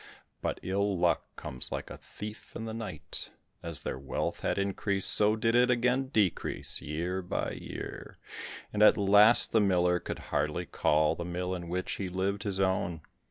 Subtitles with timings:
[0.41, 3.29] But ill luck comes like a thief in the night,
[3.61, 8.17] as their wealth had increased so did it again decrease, year by year,
[8.73, 12.59] and at last the miller could hardly call the mill in which he lived, his
[12.59, 13.01] own.